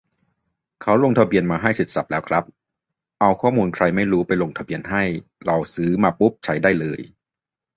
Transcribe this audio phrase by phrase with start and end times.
[0.81, 2.43] เขาลงทะเบียนมาให้เสร็จสรรพแล้วครับ
[3.21, 5.03] เอาข้อมูลใครไม่รู้ไปลงทะเบียนให้
[5.45, 6.99] เราซื้อมาปุ๊บใช้ได้เลย